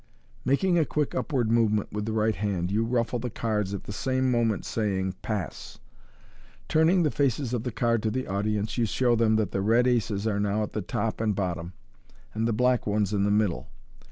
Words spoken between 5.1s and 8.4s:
Pass!" Turning the faces of the card to the